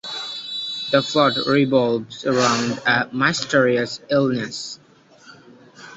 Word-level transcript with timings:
The 0.89 1.03
plot 1.03 1.33
revolves 1.45 2.25
around 2.25 2.81
"a 2.87 3.07
mysterious 3.13 3.99
illness". 4.09 4.79